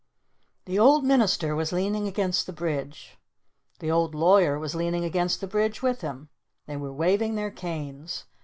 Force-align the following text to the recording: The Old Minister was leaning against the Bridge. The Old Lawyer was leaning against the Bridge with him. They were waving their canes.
The 0.65 0.79
Old 0.79 1.03
Minister 1.05 1.55
was 1.55 1.71
leaning 1.71 2.07
against 2.07 2.47
the 2.47 2.53
Bridge. 2.53 3.19
The 3.77 3.91
Old 3.91 4.15
Lawyer 4.15 4.57
was 4.57 4.73
leaning 4.73 5.05
against 5.05 5.41
the 5.41 5.47
Bridge 5.47 5.83
with 5.83 6.01
him. 6.01 6.29
They 6.65 6.75
were 6.75 6.91
waving 6.91 7.35
their 7.35 7.51
canes. 7.51 8.25